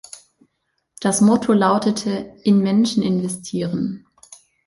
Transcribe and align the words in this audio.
Das 0.99 1.21
Motto 1.21 1.53
lautete 1.53 2.33
„In 2.43 2.57
Menschen 2.63 3.03
investieren“. 3.03 4.07